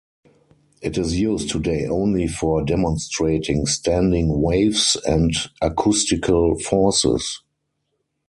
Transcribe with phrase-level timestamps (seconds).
[0.81, 5.31] It is used today only for demonstrating standing waves and
[5.61, 7.43] acoustical forces.